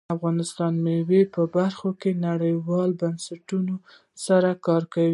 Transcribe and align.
افغانستان 0.15 0.71
د 0.75 0.79
مېوو 0.85 1.19
په 1.35 1.41
برخه 1.55 1.89
کې 2.01 2.11
له 2.13 2.19
نړیوالو 2.27 2.97
بنسټونو 3.01 3.75
سره 4.25 4.49
کار 4.65 4.83
کوي. 4.93 5.09